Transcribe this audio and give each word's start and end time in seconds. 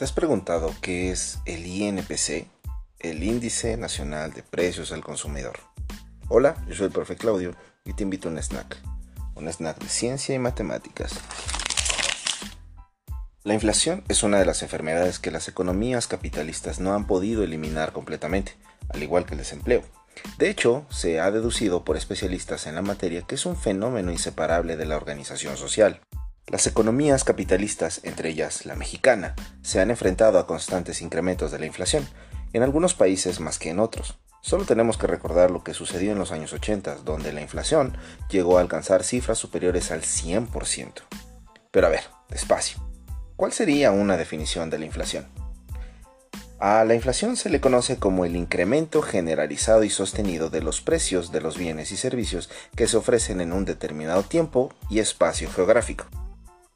¿Te 0.00 0.04
has 0.04 0.12
preguntado 0.12 0.74
qué 0.80 1.10
es 1.10 1.40
el 1.44 1.66
INPC, 1.66 2.46
el 3.00 3.22
Índice 3.22 3.76
Nacional 3.76 4.32
de 4.32 4.42
Precios 4.42 4.92
al 4.92 5.04
Consumidor? 5.04 5.58
Hola, 6.28 6.56
yo 6.66 6.74
soy 6.74 6.86
el 6.86 6.92
profe 6.92 7.16
Claudio 7.16 7.54
y 7.84 7.92
te 7.92 8.04
invito 8.04 8.28
a 8.28 8.32
un 8.32 8.38
snack, 8.38 8.78
un 9.34 9.46
snack 9.46 9.78
de 9.78 9.90
ciencia 9.90 10.34
y 10.34 10.38
matemáticas. 10.38 11.12
La 13.44 13.52
inflación 13.52 14.02
es 14.08 14.22
una 14.22 14.38
de 14.38 14.46
las 14.46 14.62
enfermedades 14.62 15.18
que 15.18 15.30
las 15.30 15.48
economías 15.48 16.06
capitalistas 16.06 16.80
no 16.80 16.94
han 16.94 17.06
podido 17.06 17.44
eliminar 17.44 17.92
completamente, 17.92 18.56
al 18.88 19.02
igual 19.02 19.26
que 19.26 19.34
el 19.34 19.40
desempleo. 19.40 19.82
De 20.38 20.48
hecho, 20.48 20.86
se 20.88 21.20
ha 21.20 21.30
deducido 21.30 21.84
por 21.84 21.98
especialistas 21.98 22.66
en 22.66 22.74
la 22.74 22.80
materia 22.80 23.20
que 23.26 23.34
es 23.34 23.44
un 23.44 23.54
fenómeno 23.54 24.10
inseparable 24.10 24.78
de 24.78 24.86
la 24.86 24.96
organización 24.96 25.58
social. 25.58 26.00
Las 26.50 26.66
economías 26.66 27.22
capitalistas, 27.22 28.00
entre 28.02 28.30
ellas 28.30 28.66
la 28.66 28.74
mexicana, 28.74 29.36
se 29.62 29.80
han 29.80 29.88
enfrentado 29.88 30.36
a 30.36 30.48
constantes 30.48 31.00
incrementos 31.00 31.52
de 31.52 31.60
la 31.60 31.66
inflación, 31.66 32.08
en 32.52 32.64
algunos 32.64 32.94
países 32.94 33.38
más 33.38 33.60
que 33.60 33.70
en 33.70 33.78
otros. 33.78 34.18
Solo 34.40 34.64
tenemos 34.64 34.98
que 34.98 35.06
recordar 35.06 35.52
lo 35.52 35.62
que 35.62 35.74
sucedió 35.74 36.10
en 36.10 36.18
los 36.18 36.32
años 36.32 36.52
80, 36.52 36.96
donde 37.04 37.32
la 37.32 37.40
inflación 37.40 37.96
llegó 38.30 38.58
a 38.58 38.62
alcanzar 38.62 39.04
cifras 39.04 39.38
superiores 39.38 39.92
al 39.92 40.02
100%. 40.02 40.92
Pero 41.70 41.86
a 41.86 41.90
ver, 41.90 42.02
despacio. 42.28 42.78
¿Cuál 43.36 43.52
sería 43.52 43.92
una 43.92 44.16
definición 44.16 44.70
de 44.70 44.80
la 44.80 44.86
inflación? 44.86 45.28
A 46.58 46.84
la 46.84 46.96
inflación 46.96 47.36
se 47.36 47.48
le 47.48 47.60
conoce 47.60 47.98
como 47.98 48.24
el 48.24 48.34
incremento 48.34 49.02
generalizado 49.02 49.84
y 49.84 49.88
sostenido 49.88 50.50
de 50.50 50.62
los 50.62 50.80
precios 50.80 51.30
de 51.30 51.42
los 51.42 51.56
bienes 51.56 51.92
y 51.92 51.96
servicios 51.96 52.50
que 52.74 52.88
se 52.88 52.96
ofrecen 52.96 53.40
en 53.40 53.52
un 53.52 53.64
determinado 53.64 54.24
tiempo 54.24 54.74
y 54.90 54.98
espacio 54.98 55.48
geográfico. 55.48 56.06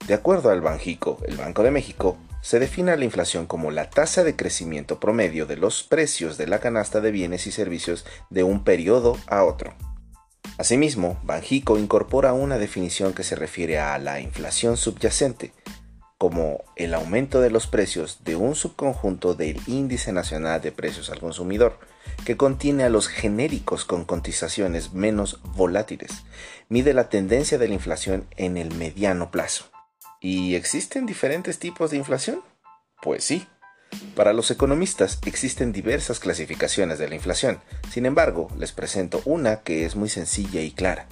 De 0.06 0.12
acuerdo 0.12 0.50
al 0.50 0.60
Banjico, 0.60 1.18
el 1.26 1.38
Banco 1.38 1.62
de 1.62 1.70
México, 1.70 2.18
se 2.42 2.58
define 2.58 2.94
la 2.94 3.06
inflación 3.06 3.46
como 3.46 3.70
la 3.70 3.88
tasa 3.88 4.22
de 4.22 4.36
crecimiento 4.36 5.00
promedio 5.00 5.46
de 5.46 5.56
los 5.56 5.82
precios 5.82 6.36
de 6.36 6.46
la 6.46 6.60
canasta 6.60 7.00
de 7.00 7.10
bienes 7.10 7.46
y 7.46 7.52
servicios 7.52 8.04
de 8.28 8.42
un 8.42 8.64
periodo 8.64 9.16
a 9.26 9.44
otro. 9.44 9.72
Asimismo, 10.58 11.18
Banjico 11.22 11.78
incorpora 11.78 12.34
una 12.34 12.58
definición 12.58 13.14
que 13.14 13.22
se 13.22 13.34
refiere 13.34 13.78
a 13.78 13.96
la 13.98 14.20
inflación 14.20 14.76
subyacente, 14.76 15.52
como 16.18 16.62
el 16.76 16.92
aumento 16.92 17.40
de 17.40 17.48
los 17.48 17.66
precios 17.66 18.24
de 18.24 18.36
un 18.36 18.54
subconjunto 18.54 19.34
del 19.34 19.58
Índice 19.66 20.12
Nacional 20.12 20.60
de 20.60 20.70
Precios 20.70 21.08
al 21.08 21.20
Consumidor, 21.20 21.78
que 22.26 22.36
contiene 22.36 22.84
a 22.84 22.90
los 22.90 23.08
genéricos 23.08 23.86
con 23.86 24.04
cotizaciones 24.04 24.92
menos 24.92 25.40
volátiles, 25.56 26.24
mide 26.68 26.92
la 26.92 27.08
tendencia 27.08 27.56
de 27.56 27.68
la 27.68 27.74
inflación 27.74 28.26
en 28.36 28.58
el 28.58 28.74
mediano 28.74 29.30
plazo. 29.30 29.73
¿Y 30.24 30.54
existen 30.54 31.04
diferentes 31.04 31.58
tipos 31.58 31.90
de 31.90 31.98
inflación? 31.98 32.40
Pues 33.02 33.24
sí. 33.24 33.46
Para 34.16 34.32
los 34.32 34.50
economistas 34.50 35.18
existen 35.26 35.70
diversas 35.70 36.18
clasificaciones 36.18 36.98
de 36.98 37.10
la 37.10 37.14
inflación, 37.14 37.60
sin 37.92 38.06
embargo 38.06 38.48
les 38.56 38.72
presento 38.72 39.20
una 39.26 39.60
que 39.60 39.84
es 39.84 39.96
muy 39.96 40.08
sencilla 40.08 40.62
y 40.62 40.70
clara. 40.70 41.08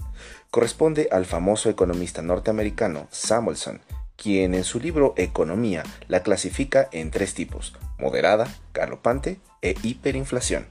Corresponde 0.50 1.10
al 1.12 1.26
famoso 1.26 1.68
economista 1.68 2.22
norteamericano 2.22 3.06
Samuelson, 3.10 3.82
quien 4.16 4.54
en 4.54 4.64
su 4.64 4.80
libro 4.80 5.12
Economía 5.18 5.82
la 6.08 6.22
clasifica 6.22 6.88
en 6.90 7.10
tres 7.10 7.34
tipos, 7.34 7.76
moderada, 7.98 8.48
galopante 8.72 9.40
e 9.60 9.74
hiperinflación. 9.82 10.68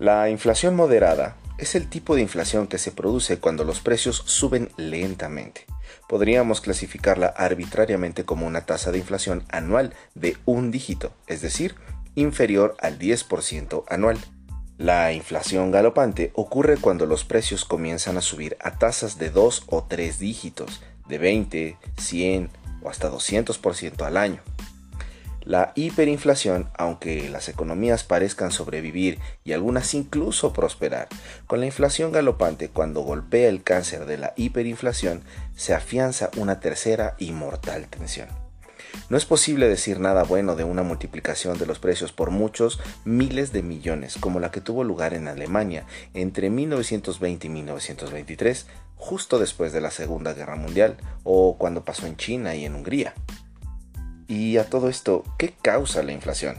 La 0.00 0.28
inflación 0.28 0.74
moderada 0.74 1.36
es 1.58 1.74
el 1.74 1.88
tipo 1.88 2.14
de 2.14 2.22
inflación 2.22 2.66
que 2.66 2.78
se 2.78 2.92
produce 2.92 3.38
cuando 3.38 3.64
los 3.64 3.80
precios 3.80 4.22
suben 4.26 4.70
lentamente 4.76 5.66
podríamos 6.08 6.60
clasificarla 6.60 7.26
arbitrariamente 7.26 8.24
como 8.24 8.46
una 8.46 8.62
tasa 8.62 8.92
de 8.92 8.98
inflación 8.98 9.44
anual 9.48 9.94
de 10.14 10.36
un 10.44 10.70
dígito, 10.70 11.12
es 11.26 11.40
decir, 11.40 11.74
inferior 12.14 12.76
al 12.80 12.98
10% 12.98 13.84
anual. 13.88 14.18
La 14.78 15.12
inflación 15.12 15.70
galopante 15.70 16.32
ocurre 16.34 16.76
cuando 16.76 17.06
los 17.06 17.24
precios 17.24 17.64
comienzan 17.64 18.16
a 18.18 18.20
subir 18.20 18.56
a 18.60 18.78
tasas 18.78 19.18
de 19.18 19.30
2 19.30 19.64
o 19.68 19.84
3 19.84 20.18
dígitos, 20.18 20.82
de 21.08 21.18
20, 21.18 21.78
100 21.98 22.50
o 22.82 22.90
hasta 22.90 23.10
200% 23.10 24.02
al 24.02 24.16
año. 24.16 24.42
La 25.46 25.70
hiperinflación, 25.76 26.68
aunque 26.76 27.30
las 27.30 27.48
economías 27.48 28.02
parezcan 28.02 28.50
sobrevivir 28.50 29.20
y 29.44 29.52
algunas 29.52 29.94
incluso 29.94 30.52
prosperar, 30.52 31.06
con 31.46 31.60
la 31.60 31.66
inflación 31.66 32.10
galopante 32.10 32.68
cuando 32.68 33.02
golpea 33.02 33.48
el 33.48 33.62
cáncer 33.62 34.06
de 34.06 34.18
la 34.18 34.32
hiperinflación, 34.36 35.22
se 35.54 35.72
afianza 35.72 36.30
una 36.36 36.58
tercera 36.58 37.14
y 37.18 37.30
mortal 37.30 37.86
tensión. 37.86 38.26
No 39.08 39.16
es 39.16 39.24
posible 39.24 39.68
decir 39.68 40.00
nada 40.00 40.24
bueno 40.24 40.56
de 40.56 40.64
una 40.64 40.82
multiplicación 40.82 41.58
de 41.58 41.66
los 41.66 41.78
precios 41.78 42.10
por 42.10 42.32
muchos 42.32 42.80
miles 43.04 43.52
de 43.52 43.62
millones, 43.62 44.16
como 44.18 44.40
la 44.40 44.50
que 44.50 44.60
tuvo 44.60 44.82
lugar 44.82 45.14
en 45.14 45.28
Alemania 45.28 45.86
entre 46.12 46.50
1920 46.50 47.46
y 47.46 47.50
1923, 47.50 48.66
justo 48.96 49.38
después 49.38 49.72
de 49.72 49.80
la 49.80 49.92
Segunda 49.92 50.34
Guerra 50.34 50.56
Mundial, 50.56 50.96
o 51.22 51.56
cuando 51.56 51.84
pasó 51.84 52.08
en 52.08 52.16
China 52.16 52.56
y 52.56 52.64
en 52.64 52.74
Hungría. 52.74 53.14
Y 54.28 54.56
a 54.56 54.68
todo 54.68 54.88
esto, 54.88 55.24
¿qué 55.38 55.54
causa 55.62 56.02
la 56.02 56.12
inflación? 56.12 56.56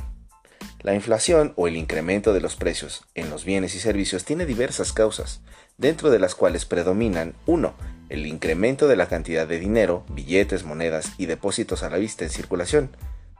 La 0.81 0.93
inflación 0.93 1.53
o 1.55 1.67
el 1.67 1.75
incremento 1.75 2.33
de 2.33 2.39
los 2.39 2.55
precios 2.55 3.03
en 3.15 3.29
los 3.29 3.43
bienes 3.43 3.75
y 3.75 3.79
servicios 3.79 4.23
tiene 4.23 4.45
diversas 4.45 4.93
causas, 4.93 5.41
dentro 5.77 6.09
de 6.09 6.19
las 6.19 6.35
cuales 6.35 6.65
predominan 6.65 7.33
1. 7.45 7.73
El 8.09 8.25
incremento 8.25 8.87
de 8.87 8.95
la 8.95 9.07
cantidad 9.07 9.47
de 9.47 9.59
dinero, 9.59 10.05
billetes, 10.09 10.63
monedas 10.63 11.11
y 11.17 11.25
depósitos 11.25 11.83
a 11.83 11.89
la 11.89 11.97
vista 11.97 12.23
en 12.23 12.29
circulación. 12.29 12.95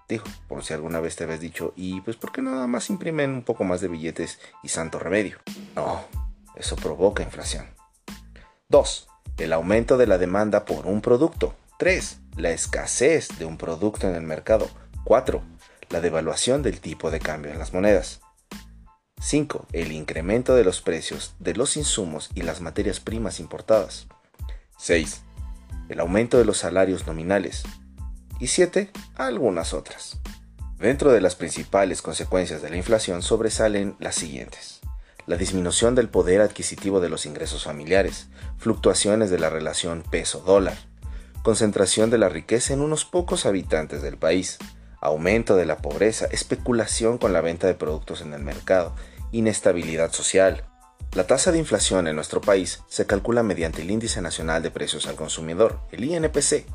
Dijo, 0.10 0.28
por 0.48 0.64
si 0.64 0.74
alguna 0.74 1.00
vez 1.00 1.16
te 1.16 1.26
habías 1.26 1.40
dicho, 1.40 1.74
¿y 1.76 2.02
pues 2.02 2.18
por 2.18 2.32
qué 2.32 2.42
nada 2.42 2.66
más 2.68 2.90
imprimen 2.90 3.32
un 3.32 3.44
poco 3.44 3.64
más 3.64 3.82
de 3.82 3.88
billetes 3.88 4.40
y 4.64 4.70
santo 4.70 5.00
remedio? 5.00 5.38
No, 5.76 6.06
eso 6.56 6.76
provoca 6.76 7.24
inflación. 7.24 7.68
2. 8.70 9.08
El 9.38 9.54
aumento 9.54 9.98
de 9.98 10.08
la 10.08 10.18
demanda 10.18 10.66
por 10.66 10.86
un 10.86 11.02
producto. 11.02 11.54
3 11.78 12.18
la 12.38 12.50
escasez 12.50 13.28
de 13.38 13.46
un 13.46 13.58
producto 13.58 14.08
en 14.08 14.16
el 14.16 14.24
mercado. 14.24 14.70
4. 15.04 15.44
La 15.90 16.02
devaluación 16.02 16.64
del 16.64 16.80
tipo 16.80 17.12
de 17.12 17.20
cambio 17.20 17.52
en 17.52 17.60
las 17.60 17.72
monedas. 17.72 18.22
5. 19.22 19.68
El 19.74 19.92
incremento 19.92 20.56
de 20.56 20.64
los 20.64 20.82
precios 20.82 21.36
de 21.40 21.54
los 21.54 21.78
insumos 21.78 22.30
y 22.34 22.42
las 22.42 22.62
materias 22.62 23.00
primas 23.00 23.40
importadas. 23.40 24.08
6. 24.78 25.22
El 25.90 26.00
aumento 26.00 26.40
de 26.40 26.46
los 26.46 26.58
salarios 26.58 27.06
nominales. 27.06 27.64
Y 28.40 28.48
7. 28.48 28.92
Algunas 29.16 29.74
otras. 29.74 30.18
Dentro 30.80 31.12
de 31.12 31.22
las 31.22 31.36
principales 31.36 32.02
consecuencias 32.02 32.64
de 32.64 32.72
la 32.72 32.78
inflación 32.78 33.22
sobresalen 33.22 33.96
las 34.00 34.16
siguientes. 34.16 34.82
La 35.28 35.38
disminución 35.38 35.94
del 35.94 36.10
poder 36.10 36.42
adquisitivo 36.42 37.02
de 37.02 37.10
los 37.10 37.28
ingresos 37.28 37.66
familiares, 37.66 38.30
fluctuaciones 38.58 39.30
de 39.30 39.40
la 39.40 39.50
relación 39.50 40.04
peso-dólar, 40.10 40.78
concentración 41.48 42.10
de 42.10 42.18
la 42.18 42.28
riqueza 42.28 42.74
en 42.74 42.82
unos 42.82 43.06
pocos 43.06 43.46
habitantes 43.46 44.02
del 44.02 44.18
país, 44.18 44.58
aumento 45.00 45.56
de 45.56 45.66
la 45.66 45.78
pobreza, 45.78 46.26
especulación 46.26 47.18
con 47.18 47.32
la 47.32 47.40
venta 47.40 47.68
de 47.68 47.74
productos 47.74 48.20
en 48.20 48.34
el 48.34 48.44
mercado, 48.44 48.94
inestabilidad 49.32 50.12
social. 50.12 50.66
La 51.14 51.26
tasa 51.26 51.54
de 51.54 51.58
inflación 51.58 52.10
en 52.10 52.18
nuestro 52.18 52.42
país 52.42 52.84
se 52.90 53.06
calcula 53.06 53.44
mediante 53.44 53.82
el 53.82 53.92
Índice 53.92 54.22
Nacional 54.22 54.62
de 54.62 54.72
Precios 54.72 55.08
al 55.08 55.16
Consumidor, 55.16 55.80
el 55.94 56.04
INPC, 56.04 56.66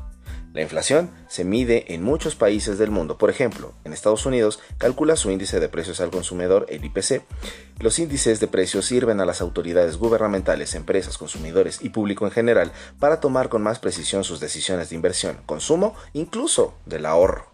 la 0.53 0.61
inflación 0.61 1.09
se 1.27 1.43
mide 1.43 1.95
en 1.95 2.03
muchos 2.03 2.35
países 2.35 2.77
del 2.77 2.91
mundo. 2.91 3.17
Por 3.17 3.31
ejemplo, 3.31 3.73
en 3.85 3.91
Estados 3.91 4.27
Unidos 4.27 4.59
calcula 4.77 5.15
su 5.15 5.31
índice 5.31 5.59
de 5.59 5.67
precios 5.67 5.99
al 5.99 6.11
consumidor, 6.11 6.67
el 6.69 6.85
IPC. 6.85 7.23
Los 7.79 7.97
índices 7.97 8.39
de 8.39 8.47
precios 8.47 8.85
sirven 8.85 9.19
a 9.19 9.25
las 9.25 9.41
autoridades 9.41 9.97
gubernamentales, 9.97 10.75
empresas, 10.75 11.17
consumidores 11.17 11.79
y 11.81 11.89
público 11.89 12.25
en 12.25 12.31
general 12.31 12.71
para 12.99 13.19
tomar 13.19 13.49
con 13.49 13.63
más 13.63 13.79
precisión 13.79 14.23
sus 14.23 14.39
decisiones 14.39 14.91
de 14.91 14.95
inversión, 14.95 15.39
consumo, 15.47 15.95
incluso 16.13 16.75
del 16.85 17.07
ahorro. 17.07 17.51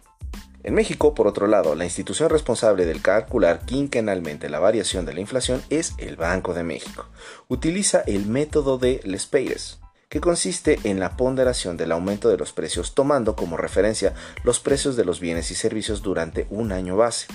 En 0.62 0.74
México, 0.74 1.14
por 1.14 1.26
otro 1.26 1.46
lado, 1.46 1.74
la 1.74 1.86
institución 1.86 2.28
responsable 2.28 2.84
del 2.84 3.00
calcular 3.00 3.64
quinquenalmente 3.64 4.50
la 4.50 4.58
variación 4.58 5.06
de 5.06 5.14
la 5.14 5.20
inflación 5.20 5.62
es 5.70 5.94
el 5.96 6.16
Banco 6.16 6.52
de 6.52 6.64
México. 6.64 7.06
Utiliza 7.48 8.02
el 8.06 8.26
método 8.26 8.76
de 8.76 9.00
Les 9.04 9.24
Peires, 9.24 9.79
que 10.10 10.20
consiste 10.20 10.78
en 10.84 11.00
la 11.00 11.16
ponderación 11.16 11.78
del 11.78 11.92
aumento 11.92 12.28
de 12.28 12.36
los 12.36 12.52
precios 12.52 12.94
tomando 12.94 13.36
como 13.36 13.56
referencia 13.56 14.12
los 14.42 14.60
precios 14.60 14.96
de 14.96 15.04
los 15.04 15.20
bienes 15.20 15.50
y 15.52 15.54
servicios 15.54 16.02
durante 16.02 16.46
un 16.50 16.72
año 16.72 16.96
base. 16.96 17.28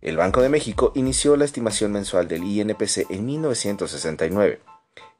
El 0.00 0.16
Banco 0.16 0.40
de 0.40 0.48
México 0.48 0.92
inició 0.94 1.36
la 1.36 1.44
estimación 1.44 1.92
mensual 1.92 2.28
del 2.28 2.44
INPC 2.44 3.10
en 3.10 3.26
1969. 3.26 4.69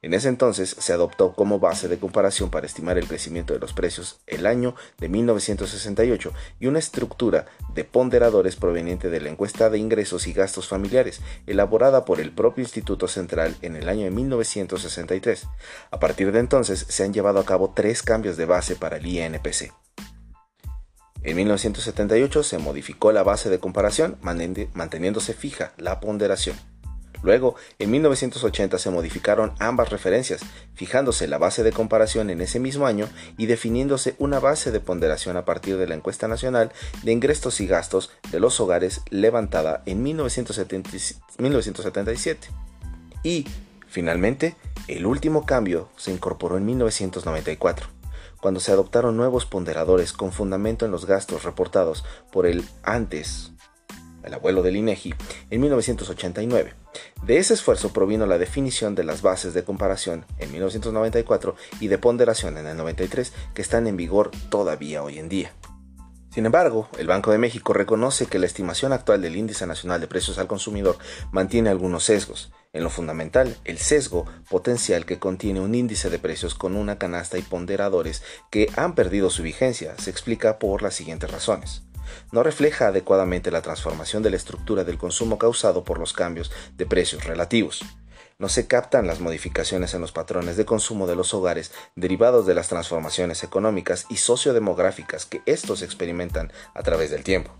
En 0.03 0.15
ese 0.15 0.29
entonces 0.29 0.75
se 0.79 0.95
adoptó 0.95 1.35
como 1.35 1.59
base 1.59 1.87
de 1.87 1.99
comparación 1.99 2.49
para 2.49 2.67
estimar 2.67 2.97
el 2.97 3.07
crecimiento 3.07 3.53
de 3.53 3.61
los 3.61 3.75
precios 3.75 4.21
el 4.27 4.47
año 4.47 4.75
de 4.97 5.11
1968 5.11 6.33
y 6.59 6.69
una 6.69 6.79
estructura 6.79 7.45
de 7.75 7.85
ponderadores 7.85 8.57
proveniente 8.57 9.11
de 9.11 9.21
la 9.21 9.29
encuesta 9.29 9.69
de 9.69 9.77
ingresos 9.77 10.27
y 10.27 10.33
gastos 10.33 10.69
familiares 10.69 11.21
elaborada 11.47 12.07
por 12.07 12.19
el 12.19 12.33
propio 12.33 12.63
Instituto 12.63 13.09
Central 13.09 13.55
en 13.61 13.77
el 13.77 13.91
año 13.91 14.05
de 14.05 14.11
1963. 14.11 15.47
A 15.91 16.01
partir 16.01 16.33
de 16.33 16.39
entonces 16.39 16.87
se 16.89 17.05
han 17.05 17.13
llevado 17.13 17.39
a 17.39 17.45
cabo 17.45 17.75
tres 17.77 18.03
cambios 18.03 18.39
de 18.39 18.47
base 18.47 18.77
para 18.77 18.97
el 18.97 19.07
INPC. 19.07 19.71
En 21.23 21.37
1978 21.37 22.43
se 22.43 22.57
modificó 22.57 23.13
la 23.13 23.23
base 23.23 23.51
de 23.51 23.61
comparación 23.61 24.17
manteniéndose 24.23 25.35
fija 25.35 25.75
la 25.77 26.01
ponderación. 26.01 26.57
Luego, 27.23 27.55
en 27.79 27.91
1980 27.91 28.79
se 28.79 28.91
modificaron 28.91 29.53
ambas 29.59 29.91
referencias, 29.91 30.41
fijándose 30.75 31.29
la 31.29 31.37
base 31.39 31.63
de 31.63 31.73
comparación 31.73 32.31
en 32.31 32.41
ese 32.41 32.59
mismo 32.61 32.87
año 32.87 33.09
y 33.37 33.45
definiéndose 33.47 34.15
una 34.19 34.41
base 34.41 34.71
de 34.71 34.81
ponderación 34.81 35.37
a 35.37 35.45
partir 35.45 35.77
de 35.77 35.87
la 35.87 35.95
encuesta 35.95 36.29
nacional 36.29 36.73
de 37.03 37.13
ingresos 37.13 37.61
y 37.61 37.67
gastos 37.67 38.11
de 38.31 38.41
los 38.41 38.59
hogares 38.61 39.03
levantada 39.11 39.83
en 39.87 40.03
1977. 40.03 42.49
Y, 43.23 43.47
finalmente, 43.87 44.57
el 44.89 45.05
último 45.07 45.45
cambio 45.45 45.91
se 45.97 46.13
incorporó 46.13 46.57
en 46.57 46.65
1994 46.65 48.01
cuando 48.41 48.61
se 48.61 48.73
adoptaron 48.73 49.17
nuevos 49.17 49.47
ponderadores 49.47 50.13
con 50.13 50.33
fundamento 50.33 50.85
en 50.85 50.91
los 50.91 51.07
gastos 51.07 51.45
reportados 51.45 52.05
por 52.33 52.47
el 52.47 52.65
antes, 52.83 53.53
el 54.23 54.35
abuelo 54.35 54.63
del 54.63 54.77
INEGI, 54.77 55.15
en 55.51 55.61
1989. 55.61 56.75
De 57.31 57.39
ese 57.39 57.55
esfuerzo 57.55 57.93
provino 57.93 58.27
la 58.27 58.39
definición 58.39 58.97
de 58.97 59.05
las 59.05 59.23
bases 59.23 59.55
de 59.55 59.63
comparación 59.63 60.27
en 60.39 60.51
1994 60.51 61.55
y 61.79 61.87
de 61.87 61.97
ponderación 61.97 62.59
en 62.59 62.67
el 62.67 62.77
93 62.77 63.33
que 63.55 63.63
están 63.63 63.87
en 63.87 63.97
vigor 63.97 64.33
todavía 64.49 65.05
hoy 65.05 65.21
en 65.21 65.29
día. 65.29 65.53
Sin 66.35 66.45
embargo, 66.45 66.89
el 66.99 67.07
Banco 67.07 67.31
de 67.31 67.39
México 67.39 67.73
reconoce 67.73 68.27
que 68.27 68.41
la 68.41 68.47
estimación 68.47 68.93
actual 68.93 69.23
del 69.23 69.37
Índice 69.37 69.65
Nacional 69.69 70.01
de 70.01 70.09
Precios 70.09 70.39
al 70.39 70.49
Consumidor 70.49 70.99
mantiene 71.31 71.71
algunos 71.71 72.03
sesgos. 72.03 72.51
En 72.73 72.83
lo 72.83 72.91
fundamental, 72.91 73.57
el 73.63 73.79
sesgo 73.79 74.27
potencial 74.49 75.07
que 75.07 75.21
contiene 75.21 75.61
un 75.61 75.77
índice 75.77 76.11
de 76.11 76.19
precios 76.19 76.57
con 76.57 76.75
una 76.75 76.99
canasta 76.99 77.39
y 77.39 77.43
ponderadores 77.43 78.25
que 78.51 78.73
han 78.75 78.97
perdido 78.97 79.31
su 79.31 79.45
vigencia 79.45 79.95
se 79.99 80.11
explica 80.11 80.59
por 80.59 80.83
las 80.83 80.95
siguientes 80.95 81.31
razones 81.31 81.85
no 82.33 82.43
refleja 82.43 82.89
adecuadamente 82.89 83.51
la 83.51 83.63
transformación 83.63 84.23
de 84.23 84.31
la 84.31 84.37
estructura 84.37 84.85
del 84.85 84.99
consumo 84.99 85.39
causado 85.39 85.85
por 85.85 85.99
los 85.99 86.13
cambios 86.13 86.51
de 86.77 86.87
precios 86.87 87.25
relativos. 87.25 87.83
No 88.39 88.49
se 88.49 88.67
captan 88.67 89.07
las 89.07 89.21
modificaciones 89.21 89.93
en 89.93 90.01
los 90.01 90.13
patrones 90.13 90.57
de 90.57 90.65
consumo 90.65 91.07
de 91.07 91.17
los 91.17 91.35
hogares 91.35 91.73
derivados 91.95 92.47
de 92.47 92.55
las 92.55 92.69
transformaciones 92.69 93.45
económicas 93.45 94.07
y 94.09 94.17
sociodemográficas 94.17 95.27
que 95.27 95.43
estos 95.45 95.83
experimentan 95.83 96.53
a 96.75 96.83
través 96.83 97.11
del 97.11 97.23
tiempo 97.23 97.53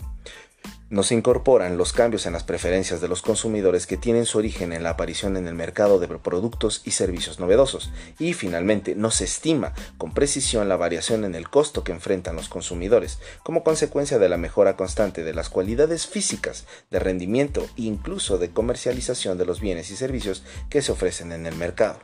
no 0.91 1.05
se 1.05 1.15
incorporan 1.15 1.79
los 1.79 1.93
cambios 1.93 2.27
en 2.27 2.33
las 2.33 2.45
preferencias 2.45 3.01
de 3.01 3.09
los 3.09 3.23
consumidores 3.23 3.87
que 3.87 3.97
tienen 3.97 4.27
su 4.27 4.39
origen 4.39 4.73
en 4.73 4.83
la 4.83 4.91
aparición 4.91 5.37
en 5.37 5.47
el 5.47 5.55
mercado 5.55 5.99
de 5.99 6.09
productos 6.09 6.83
y 6.85 6.91
servicios 6.91 7.39
novedosos 7.39 7.91
y 8.19 8.35
finalmente 8.35 8.95
no 8.97 9.11
se 9.11 9.25
estima 9.25 9.73
con 9.97 10.13
precisión 10.13 10.69
la 10.69 10.77
variación 10.77 11.25
en 11.25 11.35
el 11.35 11.49
costo 11.49 11.85
que 11.85 11.93
enfrentan 11.93 12.37
los 12.37 12.49
consumidores 12.49 13.21
como 13.45 13.63
consecuencia 13.63 14.19
de 14.19 14.29
la 14.29 14.37
mejora 14.37 14.77
constante 14.77 15.23
de 15.23 15.33
las 15.33 15.49
cualidades 15.49 16.07
físicas 16.07 16.67
de 16.91 16.99
rendimiento 16.99 17.63
e 17.77 17.83
incluso 17.83 18.37
de 18.39 18.51
comercialización 18.51 19.39
de 19.39 19.47
los 19.47 19.61
bienes 19.61 19.91
y 19.91 19.97
servicios 19.97 20.43
que 20.69 20.83
se 20.83 20.93
ofrecen 20.93 21.33
en 21.33 21.47
el 21.47 21.55
mercado. 21.55 22.01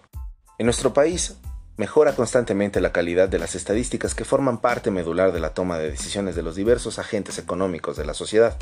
En 0.58 0.66
nuestro 0.66 0.94
país 0.94 1.36
Mejora 1.78 2.14
constantemente 2.14 2.80
la 2.80 2.90
calidad 2.90 3.28
de 3.28 3.38
las 3.38 3.54
estadísticas 3.54 4.14
que 4.14 4.24
forman 4.24 4.62
parte 4.62 4.90
medular 4.90 5.32
de 5.32 5.40
la 5.40 5.52
toma 5.52 5.76
de 5.76 5.90
decisiones 5.90 6.34
de 6.34 6.42
los 6.42 6.56
diversos 6.56 6.98
agentes 6.98 7.38
económicos 7.38 7.98
de 7.98 8.06
la 8.06 8.14
sociedad. 8.14 8.56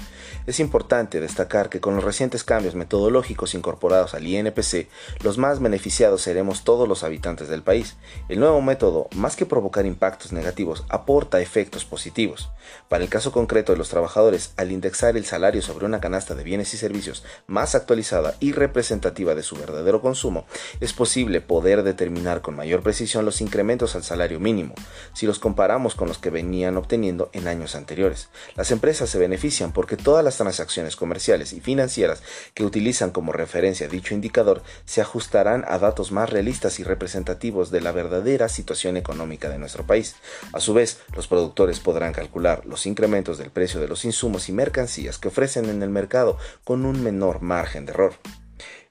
Es 0.49 0.59
importante 0.59 1.21
destacar 1.21 1.69
que 1.69 1.81
con 1.81 1.95
los 1.95 2.03
recientes 2.03 2.43
cambios 2.43 2.75
metodológicos 2.75 3.55
incorporados 3.55 4.15
al 4.15 4.27
INPC, 4.27 4.89
los 5.23 5.39
más 5.39 5.61
beneficiados 5.61 6.23
seremos 6.23 6.65
todos 6.65 6.89
los 6.89 7.05
habitantes 7.05 7.47
del 7.49 7.63
país. 7.63 7.95
El 8.29 8.41
nuevo 8.41 8.61
método, 8.61 9.07
más 9.15 9.37
que 9.37 9.47
provocar 9.47 9.87
impactos 9.87 10.33
negativos, 10.33 10.85
aporta 10.89 11.41
efectos 11.41 11.85
positivos. 11.85 12.51
Para 12.89 13.05
el 13.05 13.11
caso 13.11 13.31
concreto 13.31 13.71
de 13.71 13.79
los 13.79 13.91
trabajadores, 13.91 14.55
al 14.57 14.73
indexar 14.73 15.17
el 15.17 15.25
salario 15.25 15.63
sobre 15.63 15.87
una 15.87 16.01
canasta 16.01 16.35
de 16.35 16.43
bienes 16.43 16.75
y 16.75 16.79
servicios 16.79 17.23
más 17.47 17.77
actualizada 17.77 18.35
y 18.41 18.51
representativa 18.51 19.37
de 19.37 19.45
su 19.45 19.55
verdadero 19.55 20.01
consumo, 20.01 20.47
es 20.81 20.93
posible 20.93 21.41
poder 21.41 21.85
determinar 21.85 22.41
con 22.41 22.57
mayor 22.57 22.83
los 23.23 23.41
incrementos 23.41 23.95
al 23.95 24.03
salario 24.03 24.41
mínimo, 24.41 24.75
si 25.13 25.27
los 25.27 25.39
comparamos 25.39 25.95
con 25.95 26.09
los 26.09 26.19
que 26.19 26.31
venían 26.31 26.77
obteniendo 26.77 27.31
en 27.33 27.49
años 27.49 27.75
anteriores. 27.75 28.29
Las 28.57 28.71
empresas 28.71 29.11
se 29.11 29.19
benefician 29.19 29.73
porque 29.73 29.97
todas 29.97 30.25
las 30.25 30.37
transacciones 30.37 30.97
comerciales 30.97 31.53
y 31.53 31.61
financieras 31.61 32.23
que 32.55 32.65
utilizan 32.65 33.11
como 33.11 33.33
referencia 33.33 33.89
dicho 33.89 34.15
indicador 34.15 34.63
se 34.85 35.01
ajustarán 35.01 35.65
a 35.69 35.79
datos 35.79 36.13
más 36.13 36.31
realistas 36.31 36.81
y 36.81 36.85
representativos 36.85 37.71
de 37.71 37.81
la 37.81 37.93
verdadera 37.93 38.49
situación 38.49 38.97
económica 38.97 39.49
de 39.49 39.59
nuestro 39.59 39.87
país. 39.87 40.17
A 40.53 40.61
su 40.61 40.75
vez, 40.75 40.99
los 41.15 41.27
productores 41.27 41.81
podrán 41.81 42.13
calcular 42.13 42.65
los 42.67 42.87
incrementos 42.87 43.39
del 43.39 43.51
precio 43.51 43.81
de 43.81 43.89
los 43.89 44.05
insumos 44.05 44.49
y 44.49 44.53
mercancías 44.53 45.19
que 45.19 45.29
ofrecen 45.29 45.69
en 45.69 45.83
el 45.83 45.91
mercado 45.91 46.39
con 46.65 46.85
un 46.85 47.03
menor 47.03 47.43
margen 47.43 47.87
de 47.87 47.93
error. 47.93 48.44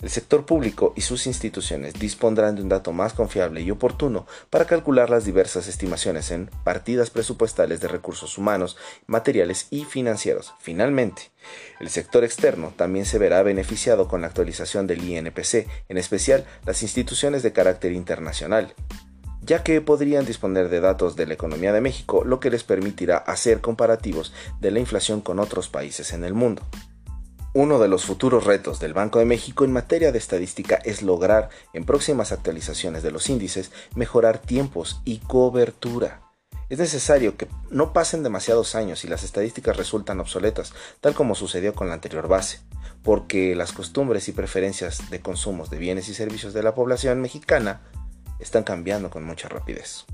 El 0.04 0.10
sector 0.10 0.46
público 0.46 0.92
y 0.98 1.02
sus 1.02 1.28
instituciones 1.28 1.94
dispondrán 1.94 2.56
de 2.56 2.62
un 2.62 2.68
dato 2.68 2.92
más 2.92 3.14
confiable 3.14 3.62
y 3.62 3.72
oportuno 3.72 4.28
para 4.50 4.66
calcular 4.66 5.10
las 5.10 5.24
diversas 5.24 5.70
estimaciones 5.70 6.30
en 6.30 6.50
partidas 6.66 7.10
presupuestales 7.10 7.80
de 7.80 7.88
recursos 7.88 8.38
humanos, 8.38 8.76
materiales 9.08 9.68
y 9.70 9.86
financieros. 9.86 10.54
Finalmente, 10.60 11.32
el 11.80 11.90
sector 11.90 12.26
externo 12.26 12.74
también 12.76 13.06
se 13.06 13.18
verá 13.18 13.42
beneficiado 13.44 14.10
con 14.10 14.20
la 14.20 14.28
actualización 14.28 14.88
del 14.88 15.10
INPC, 15.10 15.70
en 15.88 15.98
especial 15.98 16.46
las 16.66 16.84
instituciones 16.84 17.42
de 17.42 17.54
carácter 17.54 17.94
internacional 17.94 18.76
ya 19.46 19.62
que 19.62 19.82
podrían 19.82 20.26
disponer 20.26 20.70
de 20.70 20.80
datos 20.80 21.18
de 21.18 21.28
la 21.28 21.34
economía 21.34 21.74
de 21.74 21.82
México, 21.82 22.24
lo 22.24 22.40
que 22.40 22.50
les 22.50 22.64
permitirá 22.64 23.18
hacer 23.18 23.60
comparativos 23.60 24.34
de 24.62 24.72
la 24.72 24.80
inflación 24.80 25.20
con 25.20 25.38
otros 25.40 25.68
países 25.68 26.14
en 26.14 26.24
el 26.24 26.34
mundo. 26.34 26.62
Uno 27.56 27.78
de 27.78 27.88
los 27.88 28.04
futuros 28.04 28.46
retos 28.46 28.80
del 28.80 28.96
Banco 28.96 29.20
de 29.20 29.26
México 29.26 29.64
en 29.64 29.72
materia 29.72 30.12
de 30.12 30.18
estadística 30.18 30.76
es 30.86 31.04
lograr, 31.04 31.50
en 31.74 31.86
próximas 31.86 32.32
actualizaciones 32.32 33.04
de 33.04 33.12
los 33.12 33.30
índices, 33.30 33.72
mejorar 33.96 34.40
tiempos 34.40 35.02
y 35.06 35.20
cobertura. 35.20 36.22
Es 36.70 36.80
necesario 36.80 37.38
que 37.38 37.48
no 37.70 37.94
pasen 37.94 38.24
demasiados 38.24 38.74
años 38.74 39.04
y 39.04 39.08
las 39.08 39.24
estadísticas 39.24 39.78
resultan 39.78 40.20
obsoletas, 40.20 40.74
tal 41.00 41.14
como 41.14 41.36
sucedió 41.36 41.76
con 41.76 41.90
la 41.90 41.94
anterior 41.94 42.28
base, 42.28 42.62
porque 43.04 43.56
las 43.56 43.72
costumbres 43.72 44.28
y 44.30 44.32
preferencias 44.32 45.12
de 45.12 45.22
consumos 45.22 45.70
de 45.70 45.78
bienes 45.78 46.10
y 46.10 46.16
servicios 46.16 46.54
de 46.54 46.64
la 46.64 46.74
población 46.74 47.22
mexicana 47.22 47.82
están 48.40 48.64
cambiando 48.64 49.12
con 49.12 49.26
mucha 49.26 49.48
rapidez. 49.48 50.06